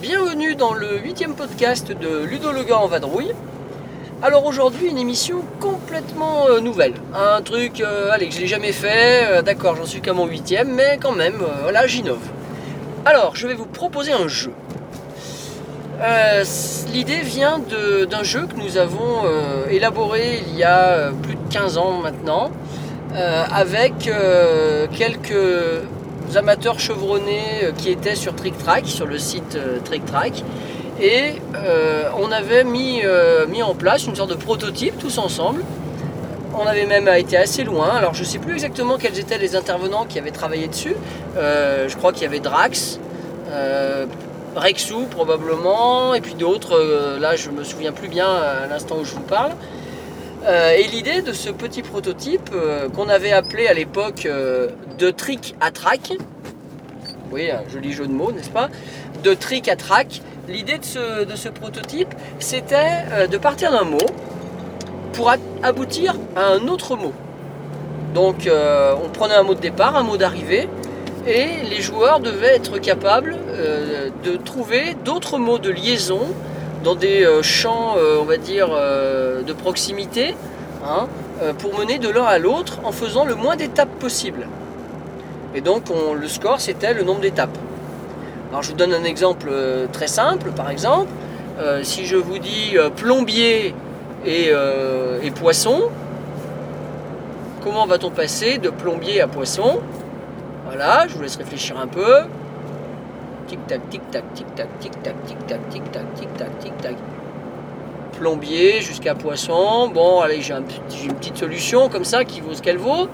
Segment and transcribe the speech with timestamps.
[0.00, 3.34] Bienvenue dans le huitième podcast de Ludo le gars en vadrouille.
[4.20, 8.72] Alors aujourd'hui une émission complètement euh, nouvelle, un truc, euh, allez que je l'ai jamais
[8.72, 12.18] fait, euh, d'accord j'en suis qu'à mon huitième, mais quand même, voilà j'innove.
[13.04, 14.50] Alors je vais vous proposer un jeu.
[16.92, 17.60] L'idée vient
[18.10, 19.22] d'un jeu que nous avons
[19.70, 22.50] élaboré il y a plus de 15 ans maintenant,
[23.14, 24.08] avec
[24.96, 30.44] quelques amateurs chevronnés qui étaient sur Trick Track, sur le site Trick Track.
[31.00, 35.62] Et euh, on avait mis, euh, mis en place une sorte de prototype tous ensemble.
[36.54, 37.90] On avait même été assez loin.
[37.90, 40.96] Alors je ne sais plus exactement quels étaient les intervenants qui avaient travaillé dessus.
[41.36, 42.98] Euh, je crois qu'il y avait Drax,
[44.56, 47.18] Rexou probablement, et puis d'autres.
[47.20, 49.52] là je me souviens plus bien à l'instant où je vous parle.
[50.48, 52.50] Et l'idée de ce petit prototype
[52.94, 56.14] qu'on avait appelé à l'époque de trick à track,
[57.30, 58.68] oui, un joli jeu de mots, n'est-ce pas
[59.22, 60.22] De trick à track.
[60.48, 60.84] L'idée de
[61.36, 63.98] ce, prototype, c'était euh, de partir d'un mot
[65.12, 65.30] pour
[65.62, 67.12] aboutir à un autre mot.
[68.14, 70.68] Donc, euh, on prenait un mot de départ, un mot d'arrivée,
[71.26, 76.20] et les joueurs devaient être capables euh, de trouver d'autres mots de liaison
[76.82, 80.36] dans des champs, on va dire, de proximité,
[80.86, 81.08] hein,
[81.58, 84.46] pour mener de l'un à l'autre en faisant le moins d'étapes possible.
[85.54, 87.56] Et donc on- le score c'était le nombre d'étapes.
[88.50, 91.08] Alors je vous donne un exemple euh, très simple par exemple.
[91.58, 93.74] Euh, si je vous dis euh, plombier
[94.26, 94.50] et,
[95.34, 95.90] poisson,
[97.62, 99.80] comment va-t-on passer de plombier à poisson?
[100.66, 102.22] Voilà, je vous laisse réfléchir un peu.
[103.46, 106.96] Tic-tac, tic-tac, tic-tac, tic-tac, tic-tac, tic-tac, tic-tac, tic-tac.
[108.18, 109.88] Plombier jusqu'à poisson.
[109.88, 113.08] Bon, allez, j'ai une petite solution comme ça qui vaut ce qu'elle vaut.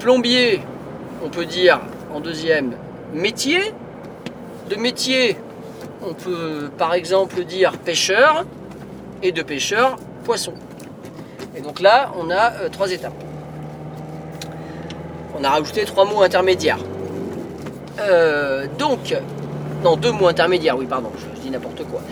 [0.00, 0.60] Plombier,
[1.24, 1.80] on peut dire
[2.14, 2.72] en deuxième
[3.12, 3.60] métier.
[4.68, 5.36] De métier,
[6.02, 8.44] on peut par exemple dire pêcheur.
[9.22, 10.52] Et de pêcheur, poisson.
[11.56, 13.14] Et donc là, on a euh, trois étapes.
[15.38, 16.78] On a rajouté trois mots intermédiaires.
[17.98, 19.16] Euh, donc,
[19.82, 22.02] non, deux mots intermédiaires, oui, pardon, je dis n'importe quoi.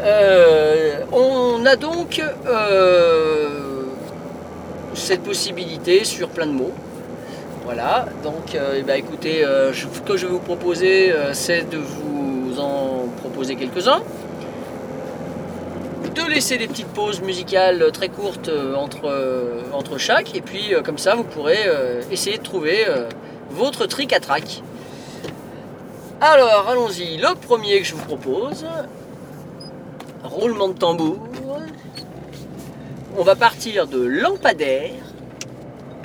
[0.00, 2.22] Euh, on a donc
[4.94, 6.72] cette possibilité sur plein de mots.
[7.70, 11.68] Voilà, donc euh, eh ben, écoutez, euh, ce que je vais vous proposer, euh, c'est
[11.68, 14.00] de vous en proposer quelques-uns.
[16.14, 19.12] De laisser des petites pauses musicales très courtes entre,
[19.74, 21.58] entre chaque, et puis comme ça vous pourrez
[22.10, 22.86] essayer de trouver
[23.50, 24.20] votre trick à.
[26.22, 28.64] Alors allons-y, le premier que je vous propose,
[30.24, 31.18] roulement de tambour.
[33.18, 35.04] On va partir de lampadaire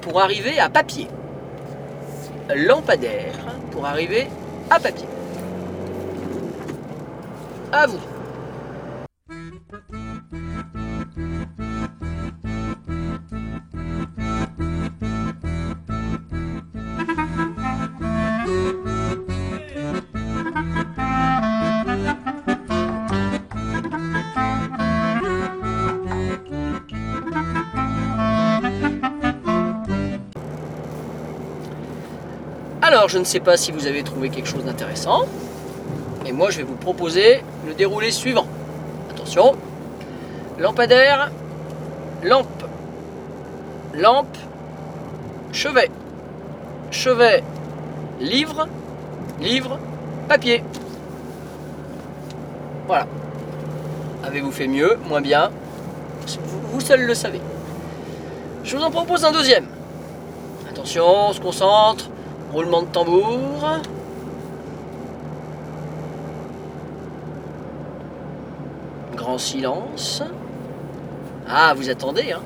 [0.00, 1.06] pour arriver à papier.
[2.54, 3.34] Lampadaire
[3.70, 4.28] pour arriver
[4.70, 5.06] à papier.
[7.72, 8.00] À vous.
[32.90, 35.22] Alors, je ne sais pas si vous avez trouvé quelque chose d'intéressant.
[36.26, 38.48] Et moi, je vais vous proposer le déroulé suivant.
[39.08, 39.52] Attention.
[40.58, 41.30] Lampadaire,
[42.24, 42.64] lampe,
[43.94, 44.36] lampe,
[45.52, 45.88] chevet,
[46.90, 47.44] chevet,
[48.18, 48.66] livre,
[49.40, 49.78] livre,
[50.28, 50.64] papier.
[52.88, 53.06] Voilà.
[54.24, 55.52] Avez-vous fait mieux, moins bien?
[56.26, 57.40] Vous, vous seul le savez.
[58.64, 59.68] Je vous en propose un deuxième.
[60.68, 62.09] Attention, on se concentre.
[62.52, 63.80] Roulement de tambour.
[69.14, 70.22] Grand silence.
[71.48, 72.40] Ah, vous attendez, hein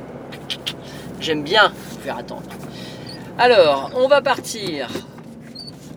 [1.21, 2.43] J'aime bien faire attendre.
[3.39, 4.89] Alors, on va partir.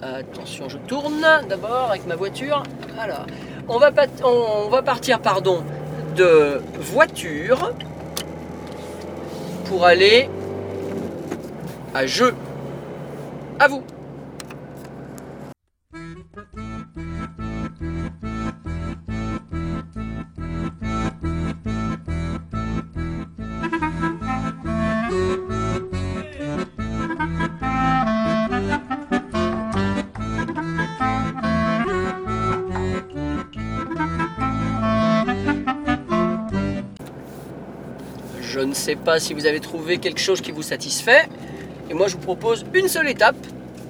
[0.01, 2.63] Attention, je tourne d'abord avec ma voiture.
[2.97, 3.25] Alors,
[3.67, 3.91] on va,
[4.23, 5.63] on va partir, pardon,
[6.15, 7.73] de voiture
[9.65, 10.29] pour aller
[11.93, 12.33] à jeu.
[13.59, 13.83] À vous.
[38.73, 41.27] Sais pas si vous avez trouvé quelque chose qui vous satisfait.
[41.89, 43.35] Et moi, je vous propose une seule étape.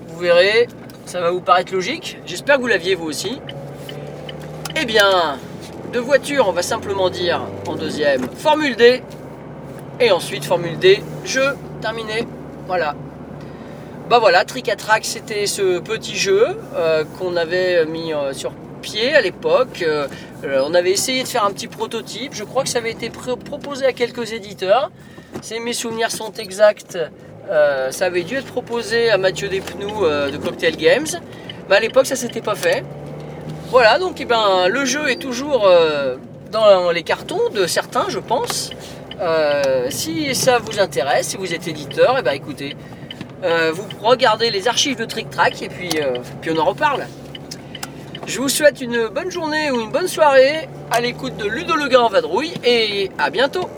[0.08, 0.68] Vous verrez,
[1.06, 2.20] ça va vous paraître logique.
[2.26, 3.40] J'espère que vous l'aviez vous aussi.
[4.80, 5.38] Eh bien,
[5.94, 9.02] de voiture, on va simplement dire en deuxième Formule D.
[10.00, 12.28] Et ensuite Formule D, jeu terminé.
[12.68, 12.96] Voilà.
[14.10, 18.54] Bah voilà, Trick Track, c'était ce petit jeu euh, qu'on avait mis euh, sur
[19.16, 19.84] à l'époque.
[19.84, 20.08] Euh,
[20.44, 22.34] on avait essayé de faire un petit prototype.
[22.34, 24.92] Je crois que ça avait été proposé à quelques éditeurs.
[25.42, 26.98] Si mes souvenirs sont exacts,
[27.92, 31.08] ça avait dû être proposé à Mathieu Despnous de Cocktail Games.
[31.70, 32.84] Mais à l'époque, ça s'était pas fait.
[33.70, 35.70] Voilà, donc eh ben, le jeu est toujours
[36.52, 38.72] dans les cartons de certains, je pense.
[39.90, 42.76] si ça vous intéresse, si vous êtes éditeur, et eh ben écoutez,
[43.44, 47.06] euh, vous regardez les archives de Trick Track et puis, euh, puis on en reparle.
[48.28, 51.98] Je vous souhaite une bonne journée ou une bonne soirée à l'écoute de Ludo Le
[51.98, 53.70] en vadrouille et à bientôt